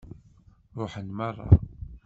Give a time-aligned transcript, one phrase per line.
[0.79, 1.47] Ṛuḥen meṛṛa.